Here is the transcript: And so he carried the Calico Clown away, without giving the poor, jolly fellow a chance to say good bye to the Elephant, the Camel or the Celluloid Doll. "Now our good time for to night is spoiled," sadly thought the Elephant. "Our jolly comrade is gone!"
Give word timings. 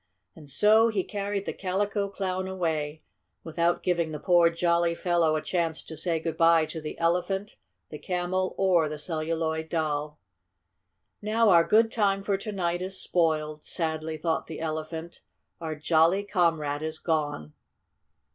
And 0.35 0.49
so 0.49 0.87
he 0.87 1.03
carried 1.03 1.45
the 1.45 1.53
Calico 1.53 2.09
Clown 2.09 2.47
away, 2.47 3.03
without 3.43 3.83
giving 3.83 4.11
the 4.11 4.19
poor, 4.19 4.49
jolly 4.49 4.95
fellow 4.95 5.35
a 5.35 5.43
chance 5.43 5.83
to 5.83 5.95
say 5.95 6.19
good 6.19 6.37
bye 6.37 6.65
to 6.65 6.81
the 6.81 6.97
Elephant, 6.97 7.55
the 7.89 7.99
Camel 7.99 8.55
or 8.57 8.89
the 8.89 8.97
Celluloid 8.97 9.69
Doll. 9.69 10.19
"Now 11.21 11.49
our 11.49 11.63
good 11.63 11.91
time 11.91 12.23
for 12.23 12.35
to 12.35 12.51
night 12.51 12.81
is 12.81 12.99
spoiled," 12.99 13.63
sadly 13.63 14.17
thought 14.17 14.47
the 14.47 14.59
Elephant. 14.59 15.21
"Our 15.59 15.75
jolly 15.75 16.23
comrade 16.23 16.81
is 16.81 16.97
gone!" 16.97 17.53